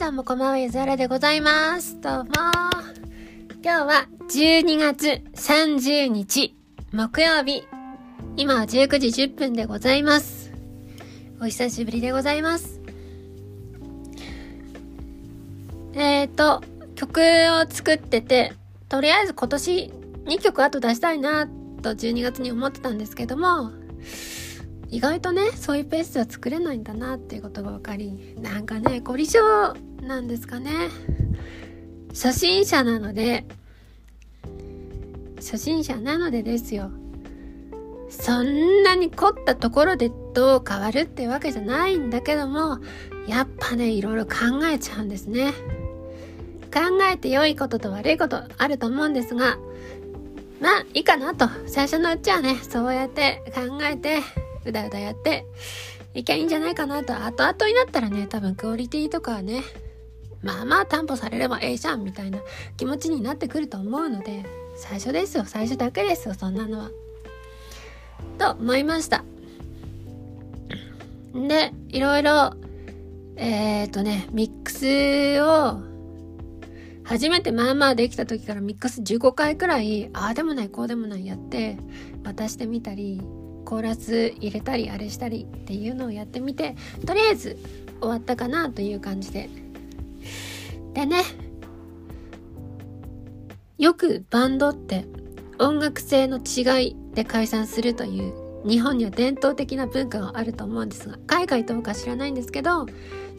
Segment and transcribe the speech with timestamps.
[0.00, 2.00] どうもこんばんは、ゆずはらでございます。
[2.00, 2.30] どうも。
[3.62, 6.56] 今日は12月30日、
[6.90, 7.68] 木曜日。
[8.34, 10.54] 今は19時10分でございます。
[11.38, 12.80] お久しぶりでございます。
[15.92, 16.62] えっ、ー、と、
[16.94, 18.54] 曲を作ってて、
[18.88, 19.92] とりあえず今年
[20.24, 21.46] 2曲後出したいな、
[21.82, 23.70] と12月に思ってたんですけども、
[24.90, 29.38] 意外とねそういうペースは作れないんだなっていうことが分かりなんかね凝り性
[30.02, 30.70] なんですかね。
[32.10, 33.44] 初心者なので
[35.36, 36.90] 初心者なのでですよ。
[38.08, 42.78] そんなに凝ったところでどう変わるってわけじゃないんだけども
[43.28, 45.52] やっぱねいろいろ考えちゃうんですね。
[46.72, 49.58] 考えて良いことと悪いことあると思うんですが
[50.60, 51.48] まあいいかなと。
[51.66, 54.20] 最初のうちはねそうやって考えて
[54.64, 55.46] うだうだやって
[56.12, 59.62] いきゃいいんじゃないかなと、後々になったらね、多分クオリティとかはね、
[60.42, 62.38] まあまあ担保されればええじゃんみたいな
[62.76, 64.44] 気持ちになってくると思うので、
[64.76, 66.90] 最初ですよ、最初だけですよ、そんなのは。
[68.38, 69.24] と思いました。
[71.34, 72.54] で、いろいろ、
[73.36, 75.80] えっ、ー、とね、ミックスを、
[77.04, 81.76] 初めてまあまあできた時からミックス15回くらい、ああでもない、こうでもないやって、
[82.24, 83.20] 渡してみたり、
[83.64, 86.74] コーラス入れたりあれしたりっていうのをやってみて
[87.06, 87.56] とりあえず
[88.00, 89.48] 終わったかなという感じで
[90.94, 91.22] でね。
[93.80, 95.06] よくバンドって
[95.58, 102.84] 音楽性の違いで解散するという日本には伝統的な文化があると思うんですが海外どうか知らないんですけど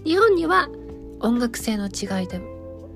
[0.04, 0.68] 日本には
[1.20, 2.42] 音楽性の違いで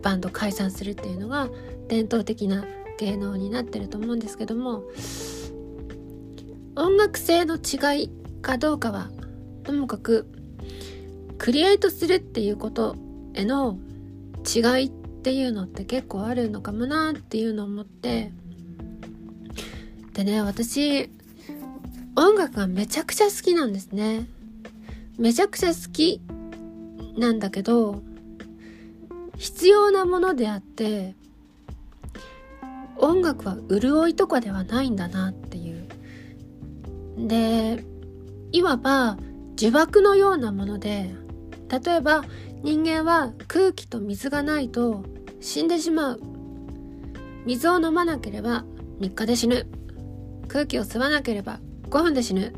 [0.02, 1.48] バンド解散するっていうのが
[1.88, 2.66] 伝統的な
[2.98, 4.84] 芸能になってると思うんですけども
[6.76, 8.10] 音楽性の違い
[8.42, 9.12] かどうかは
[9.64, 10.28] ともかく
[11.38, 12.96] クリエイトするっていうこと
[13.36, 13.78] への
[14.46, 18.32] 違いっていうのって結構あるのかもなっていうのを思って。
[20.14, 21.10] でね私
[22.16, 24.28] 音楽がめちゃくちゃ好きなんですね。
[25.18, 26.22] めちゃくちゃ好き
[27.18, 28.02] なんだけど
[29.38, 31.16] 必要なものであって
[32.98, 35.88] 音楽は潤いとかではないんだなっていう。
[37.28, 37.84] で
[38.52, 39.18] いわば
[39.58, 41.14] 呪縛のようなもので
[41.70, 42.24] 例えば
[42.64, 45.04] 人間は空気と水がないと
[45.40, 46.22] 死んでしまう。
[47.46, 48.66] 水を飲まなければ
[49.00, 49.68] 3日で死ぬ。
[50.48, 52.54] 空気を吸わなければ5分で死ぬ。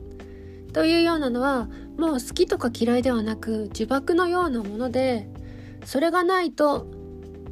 [0.73, 5.27] というようなのはもう好きとか嫌いではなく呪縛のようなもので
[5.85, 6.85] それがないと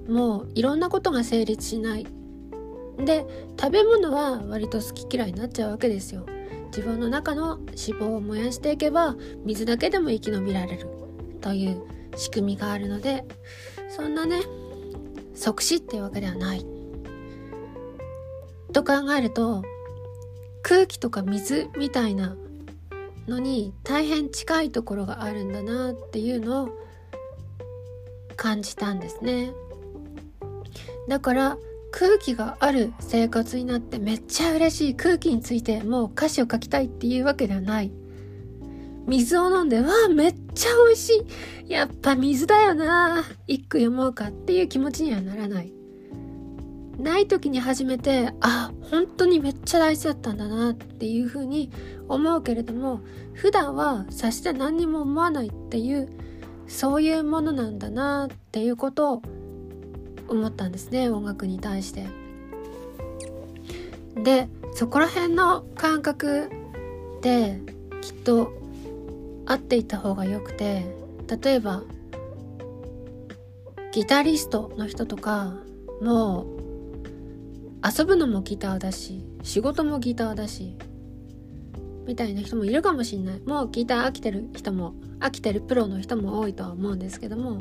[0.07, 2.07] もういろんなことが成立しない。
[2.97, 3.25] で
[3.59, 6.25] 食べ物は割と好き嫌いになっちゃうわけですよ。
[6.67, 10.87] 自分の中の脂肪を燃やしていけば水だけでも生き延びられる。
[11.41, 11.81] という
[12.15, 13.25] 仕組みがあるので
[13.89, 14.41] そんなね
[15.33, 16.65] 即死っていうわけではない。
[18.73, 19.63] と考えると
[20.61, 22.35] 空気とか水みたいな
[23.27, 26.69] のに大変近いところがあるんだなっていうのを
[28.35, 29.53] 感じたんですね。
[31.07, 31.57] だから
[31.91, 34.95] 空気がある生活になってめっちゃ嬉しい。
[34.95, 37.91] 空気についてもう歌詞を書きたいっていうわけではない。
[39.07, 41.25] 水を飲んでわあめっちゃ美味し
[41.67, 41.71] い。
[41.71, 43.23] やっぱ水だよな。
[43.47, 45.73] 一句読もうかっていう気持ちにはならない。
[46.97, 51.69] ない時に初めてあ本当にめっちゃ大事だったんだなっていうふうに
[52.07, 53.01] 思うけれども
[53.33, 56.09] 普段はさして何にも思わないっていう
[56.67, 59.21] そういうものなんだなっていうことを
[60.27, 62.07] 思ったんですね音楽に対して。
[64.23, 66.49] でそこら辺の感覚
[67.21, 67.59] で
[68.01, 68.53] きっと
[69.45, 70.85] 合っていた方がよくて
[71.41, 71.83] 例えば
[73.91, 75.53] ギタリストの人とか
[76.01, 76.55] もう
[77.87, 80.77] 遊ぶのもギターだし仕事もギターだし
[82.05, 83.39] みたいな人もいるかもしんない。
[83.41, 87.59] もうギター飽きてる人も飽きてるプロの人も多いとは思うんですけども。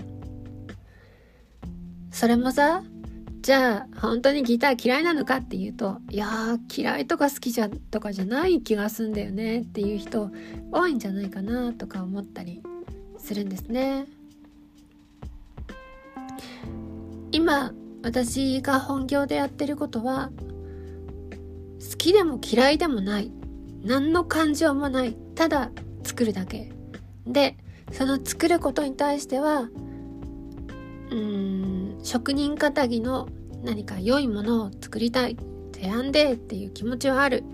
[2.10, 2.82] それもさ、
[3.44, 10.30] じゃあ本当にギター嫌いなのかっていうと、いやー嫌いとか好きじゃとかじゃない気がすんだよねっていう人
[10.72, 12.62] 多いんじゃないかなとか思ったり
[13.18, 14.06] するんですね。
[17.32, 20.30] 今私が本業でやってることは
[21.90, 23.30] 好きでも嫌いでもない。
[23.84, 25.18] 何の感情もない。
[25.34, 25.70] ただ
[26.02, 26.72] 作るだけ。
[27.26, 27.58] で
[27.92, 29.68] その作ることに対しては
[31.14, 31.98] うん。
[32.02, 33.28] 職人かたぎの
[33.62, 35.36] 何か良いものを作りたい
[35.72, 37.44] 提案でっていう気持ちはある。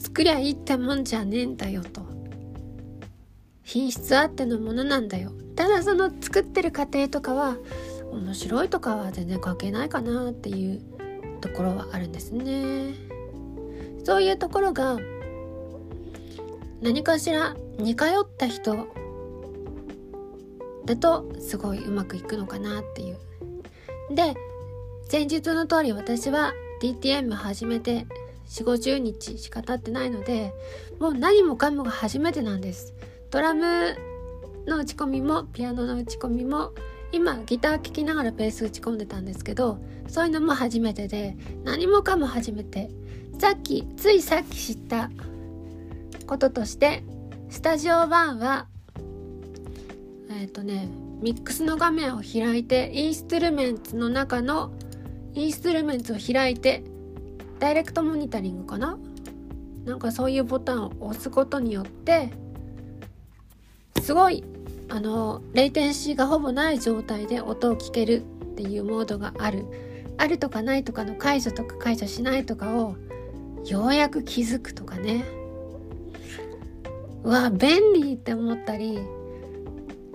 [0.00, 2.02] 作りゃいいってもんじゃねえんだよと
[3.62, 5.32] 品質あってのものなんだよ。
[5.56, 7.56] ただその作ってる過程とかは
[8.10, 10.82] 面白いとかは全然関係ないかなっていう
[11.40, 12.94] ところはあるんですね。
[14.04, 14.98] そういうところが
[16.82, 18.88] 何かしら似通った人
[20.84, 23.18] だとすごいうまくいくのかなっていう。
[24.14, 24.34] で
[25.10, 28.06] 前日の通り私は DTM 始めて
[28.46, 30.52] 4 5 0日しか経ってないので
[30.98, 32.94] もう何もかもが初めてなんです。
[33.30, 33.96] ドラム
[34.66, 36.72] の打ち込みもピアノの打ち込みも
[37.12, 42.90] 今ギター聴きながらベース打ち込んでたんですけどそういうのも初めてで何もかも初めて。
[43.42, 45.10] さっきついさっき知った
[46.26, 47.02] こととして
[47.50, 48.68] スタジオ1は
[50.40, 50.88] えっ、ー、とね
[51.20, 54.72] ミックスの画面を開いてインストゥルメンツの中の
[55.34, 56.82] インストゥルメンツを開いて
[57.58, 58.98] ダイレクトモニタリングかな？
[59.84, 62.30] なんかそういうボタンを押すことによって
[64.00, 64.44] すごい
[64.88, 69.64] あのレイテンシーがほぼない状態で音を聞けるっていうモードがある。
[70.18, 72.96] あるとかないとかの解除とか解除しないとかを
[73.66, 75.24] ようやく気づくとかね。
[77.24, 79.00] うわ便利って思ったり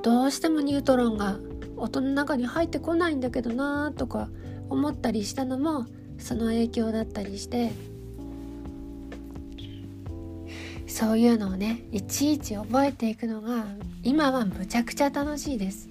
[0.08, 1.38] どうしてもニュートロンが
[1.76, 4.30] 音の中に入ってこないんだけどなとか
[4.70, 5.86] 思ったりしたのも
[6.18, 7.72] その影響だったりして。
[10.88, 13.66] そういうのをねいちいち覚えていくのが
[14.02, 15.90] 今はむちゃくちゃ楽しいです。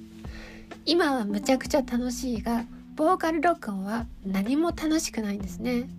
[0.86, 2.64] 今はむちゃくちゃ楽しいが
[2.94, 5.90] ボーカル録音は何も楽しくないんですね。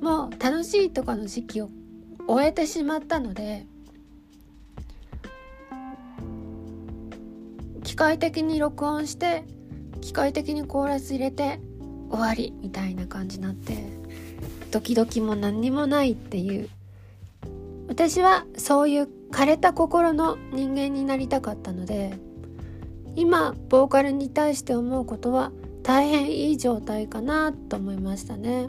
[0.00, 1.68] もう楽しいとかの時期を
[2.26, 3.66] 終えてしまったので
[7.94, 9.44] 機械的に録音して
[10.00, 11.60] 機械的にコーラス入れて
[12.10, 13.86] 終わりみたいな感じになって
[14.72, 16.68] ドキドキも何にもないっていう。
[17.86, 22.18] 私はそういう枯れた心の人間になりたかったので
[23.14, 25.52] 今ボーカルに対して思うことは
[25.84, 28.66] 大変いい状態かなと思いましたね。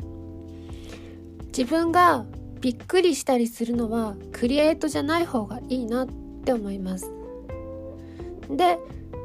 [1.48, 2.26] 自分が
[2.62, 6.08] びっくりしたりするのはクリエイトじゃない方がいいなっ
[6.44, 7.12] て思います。
[8.52, 8.78] で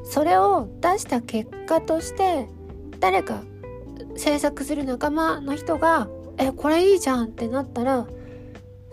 [0.04, 2.48] それを出した結果として
[2.98, 3.42] 誰か
[4.16, 6.08] 制作する仲間の人が
[6.38, 8.06] 「えこれいいじゃん」ってなったら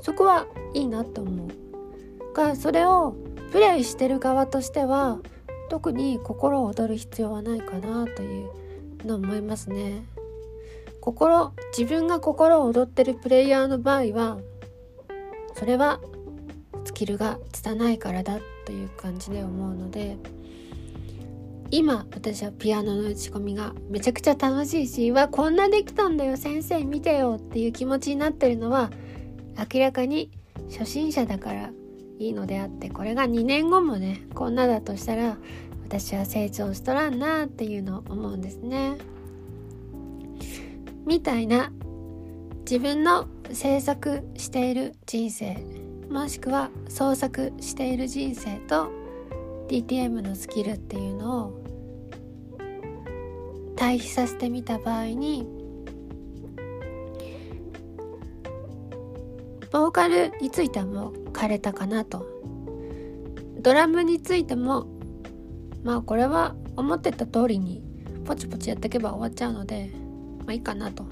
[0.02, 1.48] そこはいいなと思う。
[2.34, 3.16] がそれを
[3.52, 5.20] プレイしてる側としては
[5.70, 8.50] 特に心を躍る必要はないかなという
[9.06, 10.06] のを思いますね。
[11.02, 14.38] 心自分が心を躍ってるプレイヤーの場合は
[15.56, 16.00] それは
[16.86, 20.18] スキルが拙いからだという感じで思うので。
[21.70, 28.90] 今私はピアノの打ち込みがめちゃくちゃ楽しいしわこんなできたんだよ先生見てよっていう気持ちになってるのは
[29.74, 30.32] 明らかに
[30.72, 31.72] 初心者だから
[32.20, 35.38] いいのであってこれが2年後もねこんなだとしたら
[35.86, 38.98] 私は成長しとらんなっていうのを思うんですね。
[41.06, 41.72] みたいな
[42.70, 45.58] 自分の制作している人生
[46.10, 48.92] もしくは創作している人生と
[49.68, 51.64] DTM のスキルっていうのを
[53.76, 55.48] 対比させてみた場合に
[59.72, 62.26] ボーカルについてはもう枯れたかなと。
[63.60, 64.88] ドラムについても
[65.84, 67.84] まあこれは思ってた通りに
[68.24, 69.92] ポチポチやっていけば終わっちゃうので
[70.40, 71.06] まあいいかなと。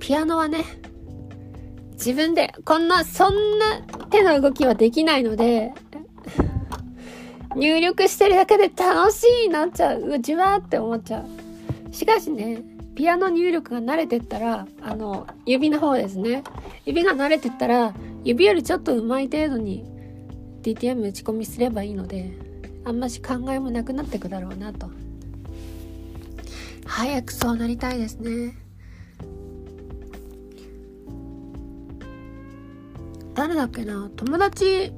[0.00, 0.64] ピアノはね
[1.92, 5.72] 自分でこんなそんな手の動きはできないので
[7.56, 10.02] 入力してるだけで楽しいなっちゃう。
[10.02, 11.92] うじわって思っちゃう。
[11.92, 12.62] しかしね
[12.94, 16.44] ピアノ入力が慣れてったらあの指の方ですね。
[16.84, 17.94] 指が慣れてったら
[18.24, 19.84] 指よりちょっと上手い程度に
[20.62, 22.32] DTM 打ち込みすればいいので
[22.84, 24.90] あんまし考えもなくなってくだろうなと。
[26.84, 28.54] 早くそうなりたいですね。
[33.34, 34.10] 誰だっけな？
[34.16, 34.92] 友達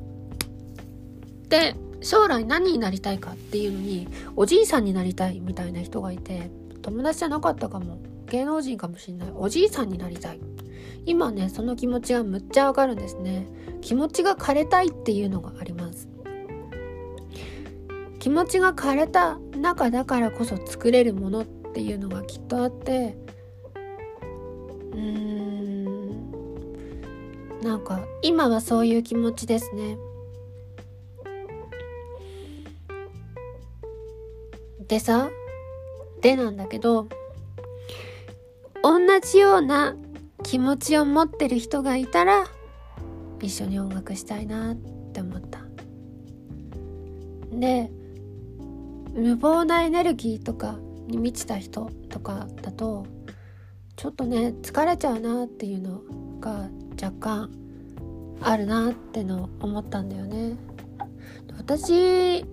[1.45, 6.51] って将来何になりたいかっていうのにおじいさんになりたいみたいな人がいて
[6.83, 7.99] 友達じゃなかったかも。
[8.31, 9.33] 芸能人かもしれない。
[9.35, 10.41] おじいさんになりたい。
[11.07, 13.47] 今ねその気持ちがむっちゃわかるんですね。
[13.81, 16.09] 気持ちが枯れたいっていうのがあります。
[18.19, 23.17] 気持ちが枯れた中だからこそ作れるものっていうのがきっとあって
[24.93, 26.31] うーん
[27.63, 29.97] なんか今はそういう気持ちですね。
[34.89, 35.31] でさ
[36.21, 37.09] でなんだけど
[38.83, 39.95] 同じような
[40.43, 42.47] 気持ちを持ってる人がいたら
[43.41, 44.77] 一緒に音楽したいなっ
[45.13, 45.61] て思った。
[47.53, 47.91] で
[49.15, 53.07] 無謀なエネルギーとかに満ちた人とかだと
[53.97, 56.03] ちょっとね疲れちゃうなっていうの
[56.41, 56.69] が
[57.03, 57.51] 若干
[58.41, 60.57] あるなっての思ったんだよね。
[61.59, 62.45] 私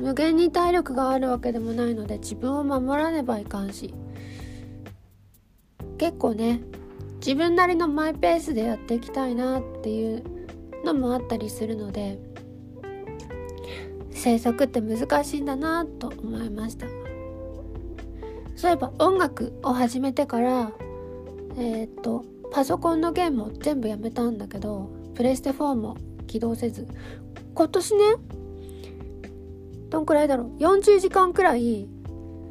[0.00, 3.94] 無限に体力があるわけでもないので自分を守らねばいかんし。
[5.98, 6.60] 結構ね
[7.18, 10.22] 自分なりのマイペースでやっていきたいなっていう
[10.84, 12.18] のもあったりするので
[14.10, 16.86] 制作って難しいんだなと思いました。
[18.54, 20.72] そういえば音楽を始めてから
[21.56, 26.86] えー、っとパソコンのゲームを全部やめたんだけどプレステ4も起動せず。
[27.54, 28.00] 今年ね
[29.90, 31.88] どんくらいだろう？40時間くらい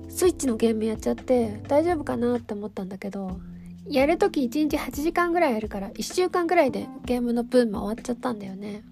[0.09, 3.39] スイッチのゲームやっちゃって大丈夫かなって思ったんだけど
[3.87, 8.83] やるとき1日8時間ぐらいやるから1週間ぐらいでゲームのブーム終わっちゃったんだよね。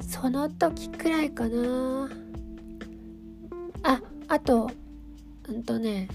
[0.00, 2.08] その時くらいかな。
[3.82, 4.70] ああと
[5.48, 6.08] うんとね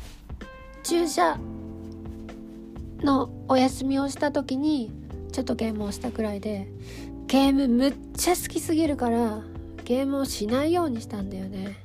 [0.83, 1.37] 注射
[3.03, 4.91] のお休みをした時に
[5.31, 6.67] ちょっとゲームをしたくらいで
[7.27, 9.43] ゲームむっちゃ好きすぎるから
[9.83, 11.77] ゲームをしないようにしたんだよね。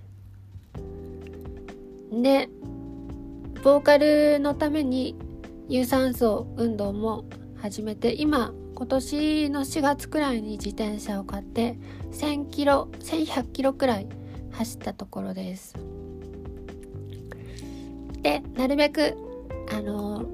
[2.12, 2.48] で
[3.62, 5.16] ボーカルのために
[5.68, 7.24] 有酸素運動も
[7.60, 11.78] 始めて今今年の4月くらいに自転車を買って
[12.12, 14.08] 1000キロ1100キロくらい
[14.52, 15.74] 走ったところです。
[18.22, 19.16] でなるべく
[19.72, 20.26] あの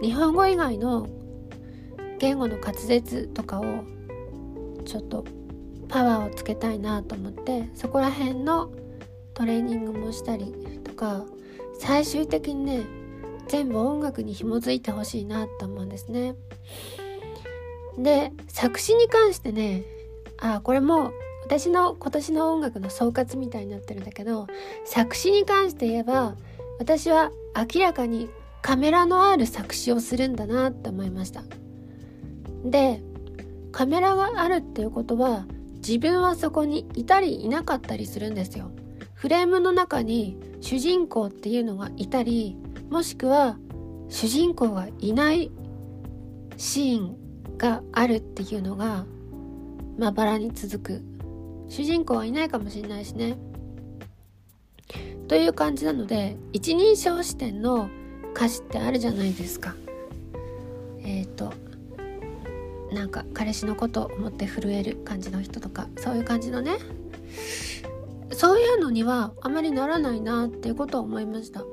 [0.00, 1.08] 日本語以外の
[2.18, 3.64] 言語の滑舌とかを
[4.84, 5.24] ちょっと
[5.88, 8.70] パワーをつけたいなと思ってそこら辺の
[9.34, 10.52] トレーニングもしたり
[10.84, 11.24] とか
[11.78, 12.86] 最終的にね
[13.48, 16.34] 全部音楽に紐づいてほしいなと思うんですね。
[17.98, 19.84] で作詞に関してね
[20.38, 21.12] あこれも
[21.44, 24.48] 私の今年の音楽の総括みたいになってるんだけど
[24.84, 26.34] 作詞に関して言えば
[26.78, 28.28] 私は明らかに
[28.62, 31.42] カメラのある作詞をするんだなって思いました
[32.64, 33.00] で
[33.70, 35.46] カメラがあるっていうことは
[35.86, 38.72] 自分はそこにいたりいなかったりするんですよ。
[39.14, 42.56] フレームの中に主人公っていうのがいたり
[42.90, 43.56] もしくは
[44.08, 45.52] 主人公がいない
[46.56, 47.16] シーン
[47.56, 49.06] があるっていうのが
[49.96, 51.02] まばらに続く。
[51.68, 53.38] 主人公はいないかもしれないしね。
[55.28, 57.88] という感じなので一人称視点の
[58.34, 59.76] 歌詞ってあるじゃないですか。
[60.98, 61.52] えっ、ー、と
[62.92, 66.76] なんか彼氏のことを思って震える感じの人とかそういう感じのね。
[68.32, 71.64] そういうのにはあまりならないなっていうことを思いました。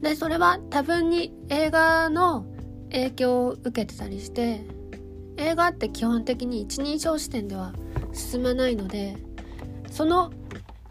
[0.00, 2.46] でそれは多分に映画の
[2.90, 4.64] 影響を受けてたりして
[5.36, 7.72] 映画って基本的に一人称視点では
[8.12, 9.16] 進まないので
[9.90, 10.32] その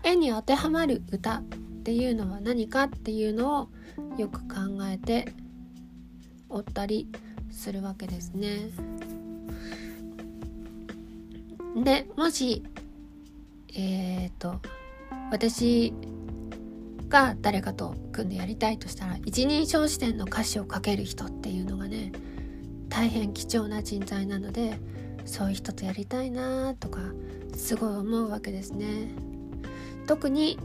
[0.04, 1.44] 絵に当てはまる歌っ
[1.84, 3.70] ていうのは何かっていうのを
[4.18, 5.34] よく考えて
[6.50, 7.08] おったり
[7.60, 8.70] するわけですね。
[11.84, 12.64] でもし
[13.76, 14.60] えっ、ー、と
[15.32, 15.94] 私
[17.10, 22.12] が誰かと組んでやりたいとしたら一人称視点の歌詞を書ける人っていうのがね
[22.88, 24.80] 大変貴重な人材なので
[25.26, 27.00] そういう人とやりたいなとか
[27.56, 29.12] すごい思うわけですね
[30.08, 30.58] 特に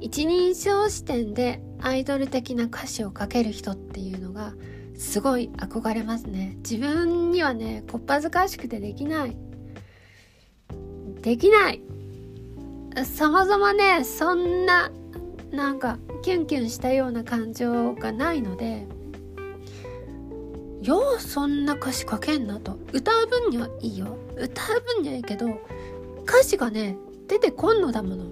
[0.00, 4.54] 一人称視点でアイドル的な歌詞を書ける人っていうのが
[4.96, 6.56] すごい憧れますね。
[6.58, 9.36] 自分にはねこっぱずかしくてできない。
[11.22, 11.82] できない。
[13.04, 14.90] そもそもねそんな
[15.50, 18.86] なんかキュンキュンしたような感情がないので
[20.80, 22.78] ようそんな歌詞書けんなと。
[22.92, 24.16] 歌う分にはいいよ。
[24.36, 25.46] 歌う分にはいいけど
[26.24, 26.96] 歌詞がね
[27.28, 28.24] 出てこんのだもの。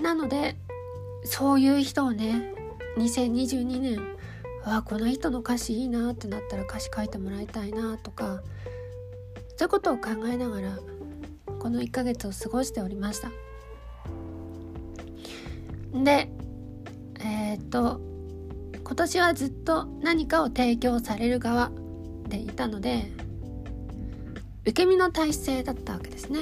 [0.00, 0.56] なので
[1.24, 2.54] そういう人をね
[2.96, 4.15] 2022年
[4.68, 8.42] あこの人の歌詞いいなってなったら歌詞書いてもらいたいなとか
[9.56, 10.78] そういうことを考えながら
[11.60, 13.30] この1ヶ月を過ごしておりました。
[15.94, 16.28] で
[17.20, 18.00] えー、っと
[18.82, 21.70] 今年はずっと何かを提供される側
[22.28, 23.10] でいたので
[24.62, 26.40] 受け身の体制だったわけですね。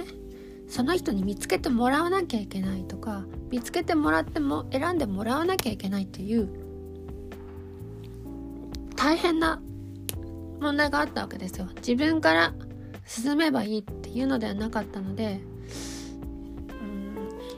[0.67, 6.64] その人に見つけてもらわなきゃいけないとか見つけてもらっても選んでもらわなきゃいけないっていう
[9.05, 9.61] 大変な
[10.61, 11.69] 問題があったわけですよ。
[11.77, 12.55] 自分から
[13.05, 15.43] 進めばいいっていうのではなかったので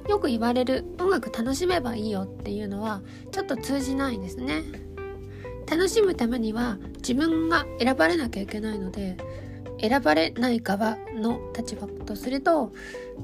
[0.09, 3.01] よく言われる音楽楽しめばいいよっていうのは
[3.31, 4.65] ちょっと通じないんですね。
[5.71, 9.17] 楽しむためには自分が選ばれなきゃいけないので
[9.81, 12.73] 選ばれない側の立場とすると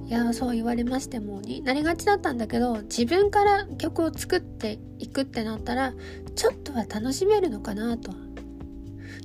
[0.07, 5.95] いやそう言われましてもになりがちだったんだけど自分から曲を作っていくってなったら
[6.35, 8.13] ちょっとは楽しめるのかなと。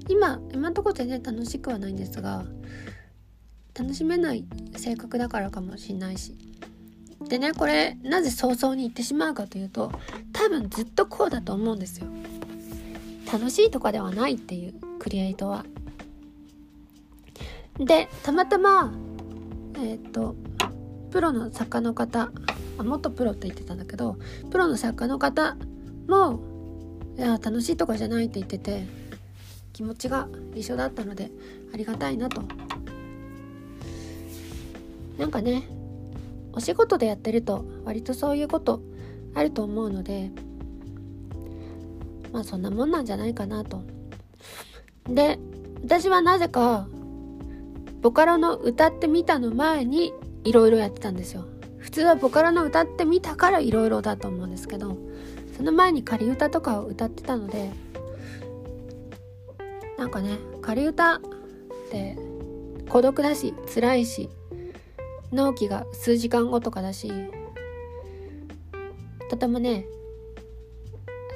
[0.10, 2.46] 今今んとこ全然楽しくはないんですが
[3.78, 4.46] 楽しめない
[4.78, 6.36] 性格だからかもしんないし。
[7.28, 9.92] でねこれなぜ早々に言ってしまうかというと
[10.32, 12.08] 多分ずっとこうだと思うんですよ。
[13.32, 15.66] 楽しいとかではないっていうクリエイトは。
[17.80, 18.94] でたまたま
[19.80, 20.36] えっ、と
[21.12, 22.32] プロの作家の方
[22.78, 24.18] あ元プロって言ってたんだけど
[24.52, 25.56] プロの作家の方
[26.08, 26.40] も
[27.18, 28.86] いや楽しいとかじゃないって言ってて
[29.74, 31.32] 気持ちが一緒だったので
[31.74, 32.42] ありがたいなと。
[35.18, 35.68] なんかね
[36.54, 38.82] お仕事でやってると割とそういうこと
[39.34, 40.32] あると思うので
[42.32, 43.84] まあそんなもんなんじゃないかなと。
[45.08, 45.40] で
[45.84, 46.88] 私はなぜか
[48.02, 50.14] ボカロの歌ってみたの前に
[50.44, 51.46] いろいろやってたんですよ。
[51.78, 54.98] 普通はボカロの歌ってみたからいろいろだと思うんですけど
[55.56, 57.72] その前に仮歌とかを歌ってたので
[59.98, 61.20] なんかね仮歌っ
[61.90, 62.18] て
[62.90, 64.30] 孤独だし辛いし
[65.32, 67.12] 納期が数時間後とかだし
[69.30, 69.86] とてもね、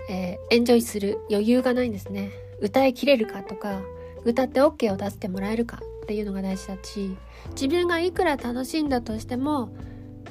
[0.09, 2.31] えー、エンジョイする余裕がないんですね。
[2.61, 3.81] 歌いきれるかとか
[4.23, 5.81] 歌って OK を出してもらえるか。
[6.11, 7.17] っていうのが大事だし
[7.51, 9.73] 自分がいくら楽しんだとしても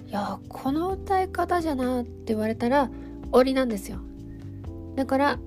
[0.08, 2.90] いやこの歌い方じゃなって言われたら
[3.22, 4.00] 終わりなんですよ。
[4.94, 5.38] だから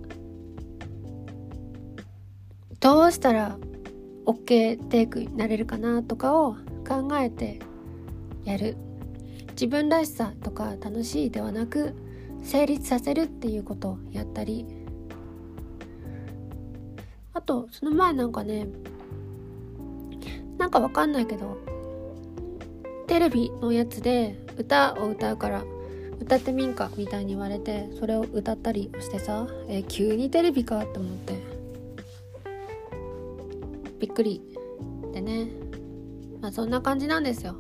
[2.80, 3.60] どうしたら
[4.26, 6.56] OK テイクになれるかなとかを
[6.88, 7.60] 考えて
[8.44, 8.76] やる。
[9.52, 11.94] 自分らしさとか楽しいではなく
[12.42, 14.66] 成立させるっていうことをやったり。
[17.34, 18.68] あとその前なんかね
[20.64, 21.58] なんかわかんないけど
[23.08, 25.62] テレビのやつで歌を歌うから
[26.22, 31.34] 歌ってみんかみたいに言われてそれを歌ったりしてさ、え、急にテレビかって思って。
[34.00, 34.42] びっくり
[35.12, 35.50] でね。
[36.40, 37.58] まあそんな感じなんですよ。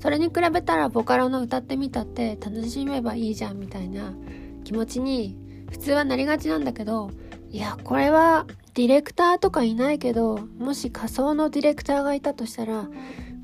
[0.00, 4.14] それに比べたらボカロの歌ってみたって楽しめばいいじゃんみたいな
[4.62, 5.36] 気持ちに
[5.68, 7.10] 普通はなりがちなんだけど
[7.50, 12.88] いやこれはディレクターとかいないけどもし仮想のディレクターがいたとしたら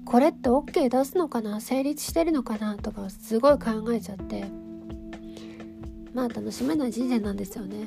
[0.04, 1.60] これって OK 出すのかな？
[1.60, 2.76] 成立してるのかな？
[2.76, 4.44] とかすごい考えちゃって。
[6.12, 7.86] まあ楽しめない人生なんですよね。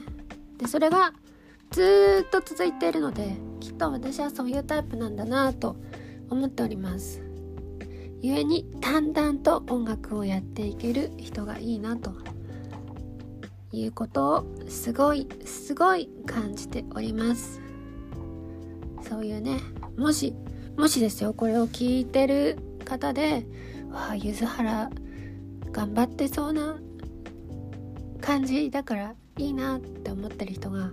[0.57, 1.13] でそれが
[1.71, 5.75] ずっと続いているのできっと私はそういうタイプなんだなと
[6.29, 7.21] 思っております。
[8.21, 12.13] 故に淡々と音楽をやっていける人がいいなと。
[13.73, 17.61] いうことをすごいすごい感じております。
[19.01, 19.59] そういうね
[19.97, 20.33] もし
[20.77, 23.45] もしですよこれを聞いてる方で
[23.91, 24.89] わあ柚子原
[25.71, 26.77] 頑張ってそうな
[28.21, 30.91] 感じだからいいなって思ってる人が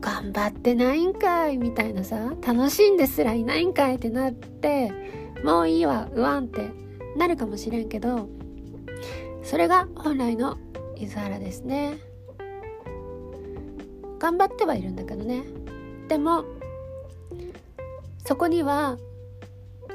[0.00, 4.90] 頑張ってないんかいみたいなさ楽しんですらいないんかいってなって
[5.44, 6.70] もういいわうわんって
[7.16, 8.28] なるかもしれんけど
[9.42, 10.56] それが本来の
[10.96, 12.11] 柚子原ですね。
[14.22, 15.42] 頑張ってはいるんだけどね。
[16.06, 16.44] でも
[18.24, 18.96] そこには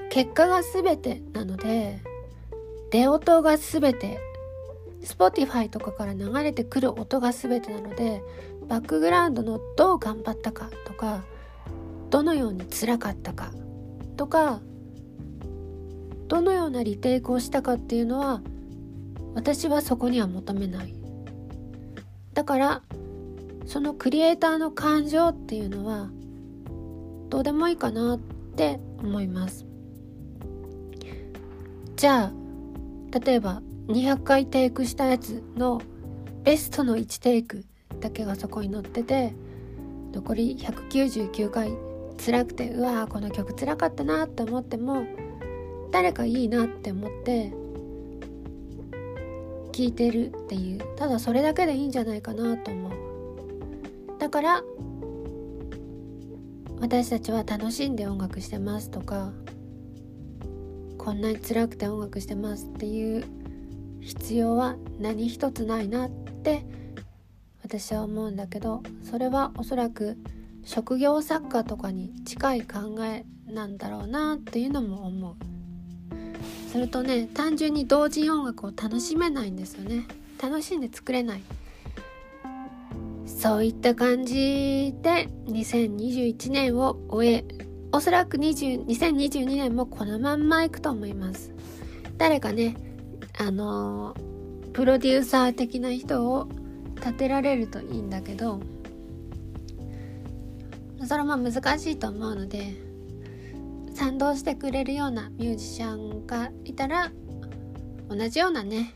[0.10, 2.02] 結果が全てなので
[2.92, 4.20] 出音が全て
[5.02, 8.22] Spotify とかから流れてくる音が全てなので
[8.68, 11.24] バックグラウンドのどう頑張ったかとか
[12.10, 13.54] どのように辛かったか
[14.18, 14.60] とか
[16.28, 18.42] どのようなリテイクをしたかっていうのは
[19.36, 20.94] 私はそこには求めない。
[22.34, 22.82] だから
[23.68, 26.10] そのクリエイターの感情っていうのは
[27.30, 28.20] どうでもいいかなっ
[28.56, 29.66] て思います。
[31.98, 35.82] じゃあ例えば200回テイクしたやつの
[36.44, 37.66] ベストの1テイク
[38.00, 39.34] だけがそこに載ってて
[40.14, 41.72] 残り199回
[42.24, 45.06] 辛くてうわーこの曲辛かったなって思っても
[45.92, 47.52] 誰かいいなって思って
[49.72, 53.07] 聴いてるっていうただそれだけでいいんじゃないかなと思う。
[54.28, 54.62] だから
[56.82, 59.32] 私たちは楽しんで音楽してますとか
[60.98, 63.24] こんなに辛くて音楽してますっていう
[64.02, 66.66] 必要は何一つないなって
[67.64, 70.18] 私は思うんだけどそれはおそらく
[70.66, 75.36] 職業作家とかに近い考えなんだろうなっていうのも思う。
[76.74, 80.06] それとね単純に同人音楽を楽しめないんですよね。
[80.44, 81.44] 楽しんで作れない。
[83.38, 87.46] そういった感じで2021年を終え
[87.92, 91.54] おそらく20 2022年もこのまんまいくと思います。
[92.18, 92.76] 誰かね
[93.38, 94.16] あの、
[94.74, 96.50] プロデューサー的な人を
[96.96, 98.60] 立てられるといいんだけど
[101.06, 102.74] それも難しいと思うので
[103.94, 107.12] 賛同してくれるようなミュージシャンがいたら
[108.10, 108.96] 同じようなね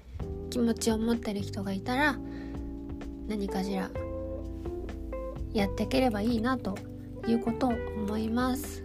[0.50, 2.18] 気持ちを持ってる人がいたら
[3.28, 3.90] 何かしら
[5.54, 6.78] やっていければいいなと
[7.28, 8.84] いうことを思います。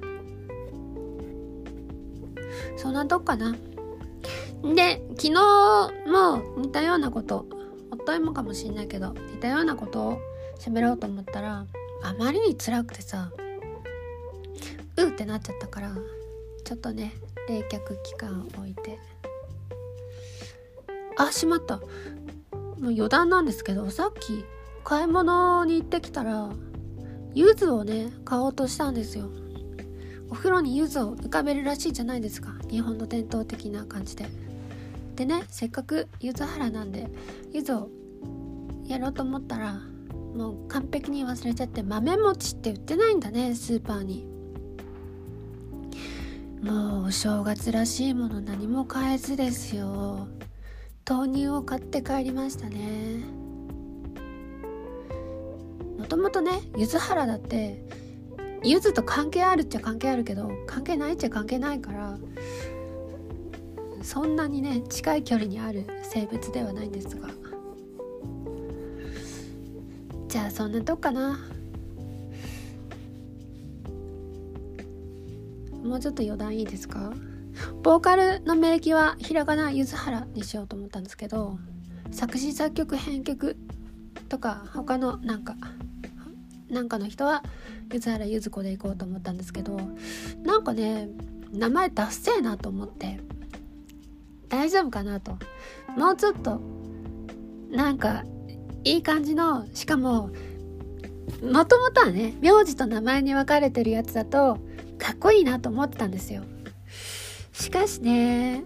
[2.76, 3.56] そんなとこかな。
[4.62, 5.32] で昨日
[6.06, 7.46] も似たようなこと
[7.90, 10.18] 夫いもかもしんないけど似たようなことを
[10.58, 11.66] 喋ろうと思ったら
[12.02, 13.30] あまりに辛くてさ
[14.96, 15.94] うってなっちゃったから
[16.64, 17.12] ちょっとね
[17.48, 18.98] 冷却期間を置いて。
[21.18, 21.78] あしまった。
[21.78, 21.82] も
[22.90, 24.44] う余談なんですけどさっき
[24.88, 26.48] 買い物に行ってきたら
[27.34, 29.28] 柚子をね買おうとしたんですよ。
[30.30, 32.54] お風呂に柚子を浮かべるらしいじゃないですか。
[32.70, 34.28] 日本の伝統的な感じで。
[35.16, 37.08] でねせっかく柚子原なんで
[37.52, 37.88] 柚子を
[38.86, 39.80] やろうと思ったら
[40.36, 44.24] もう完璧に忘れちゃって豆餅って売ってないんだねスーパーに。
[46.62, 50.28] もうお正月らしいもの何も買えずですよ。
[51.04, 53.35] 豆乳を買って帰りましたね。
[56.16, 57.84] ともとね柚子原だって
[58.64, 62.16] 柚子と関係あるっちゃ関係あるけど関係ないっちゃ関係ないから
[64.02, 67.28] そんなにね近い距離にある生物ではないんですが。
[70.28, 71.38] じゃあそんなとこかな。
[75.82, 77.12] もうちょっと余談いいですか？
[77.82, 81.58] ボーカルの名義はひらがなゆずはらにしようと思ったんですけど
[82.10, 83.56] 作詞作曲編曲
[84.28, 85.54] とか他のなんか
[86.70, 87.42] なんかの人は
[87.92, 89.78] ゆずはらゆず子でいこうと思ったんですけど
[90.42, 91.08] なんかね
[91.52, 93.20] 名前ダッセーなと思って
[94.48, 95.38] 大丈夫かなと。
[95.96, 96.60] もうちょっと
[97.70, 98.24] なんか
[98.84, 100.30] いい感じのしかも
[101.42, 104.58] もともとはね名字と名前に分かれてるやつだと
[104.98, 106.42] かっこいいなと思ってたんですよ。
[107.52, 108.62] しかしね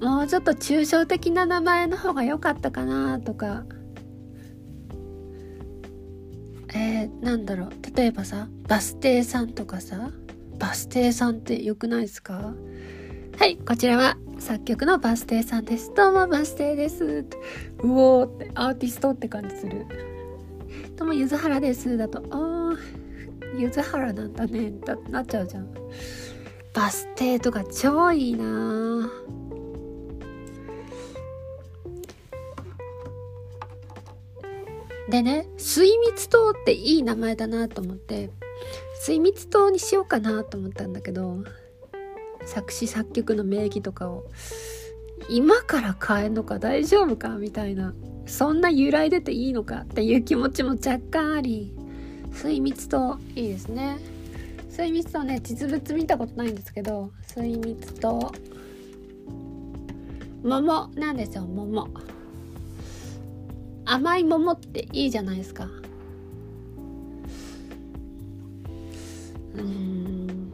[0.00, 3.64] もうちょっと抽象的な名前の方が良かったかなとか
[6.86, 7.70] え、なんだろう。
[7.96, 10.10] 例えばさバス停さんとかさ
[10.58, 12.54] バス停さんって良くないですか？
[13.38, 15.92] はいこちらは作曲のバス停さんです。
[15.94, 17.04] どうもバス停です。
[17.04, 19.86] うおーってアーティストって感じする。
[20.96, 21.96] どうもゆずはらです。
[21.96, 22.76] だとあー
[23.58, 24.72] ゆずはらなんだね。
[24.84, 25.68] だなっちゃうじゃん。
[26.74, 29.10] バス停とか超いいな
[35.16, 38.28] でね水蜜糖っていい名前だなと思って
[39.00, 41.42] 水蜜糖にしようかなと思ったんだけど
[42.44, 44.24] 作詞作曲の名義とかを
[45.30, 47.94] 今から変えんのか大丈夫かみたいな
[48.26, 51.74] そんな由来出ていいのかっていう気持ちも若干あり
[52.32, 53.96] 水蜜といいですね。
[54.68, 58.34] 水蜜とね実物見たことないんですけど水蜜と
[60.42, 61.88] 桃なんですよ桃。
[63.86, 65.68] 甘い桃っていいじゃないですか。
[69.54, 70.52] うん。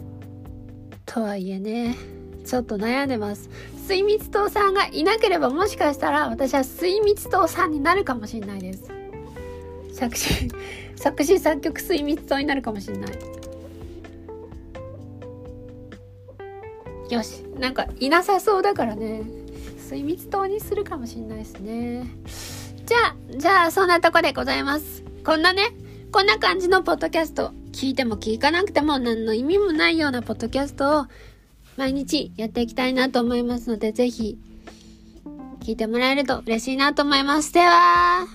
[1.06, 1.96] とはいえね
[2.44, 3.48] ちょっと悩んでます。
[3.88, 8.84] 水蜜糖さんがいなければもしかしたら私は水蜜糖さんになるかもしれないです。
[9.94, 10.48] 作詞
[10.96, 13.12] 作詞作曲水蜜糖になるかもしれない。
[17.10, 19.22] よしなんかいなさそうだからね。
[19.78, 22.06] 水蜜糖にするかもしれないですね。
[22.92, 25.70] じゃあじゃあそんなとこでございますこんなね
[26.12, 31.06] こんな感じのポッドキャスト聞いても聞かなくても何の意味もないようなポッドキャストを
[31.78, 34.38] 毎日やっていきたいなと思いますので、ぜひ
[35.60, 37.54] 聞いてもらえると嬉しいなと思います。
[37.54, 38.26] では、